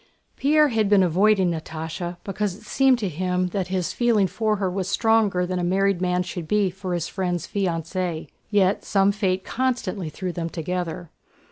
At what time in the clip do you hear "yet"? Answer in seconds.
8.49-8.83